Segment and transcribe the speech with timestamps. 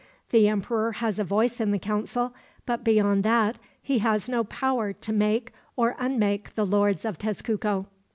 [0.31, 2.33] The emperor has a voice in the council,
[2.65, 7.85] but beyond that he has no power to make or unmake the Lords of Tezcuco."